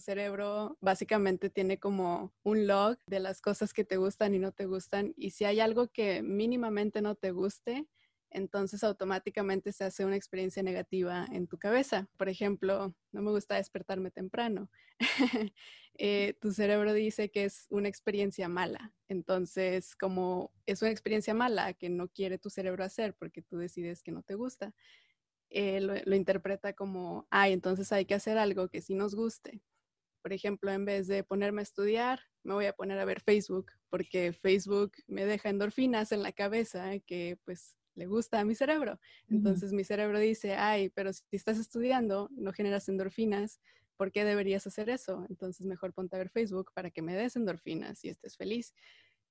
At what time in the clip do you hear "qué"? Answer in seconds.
44.12-44.26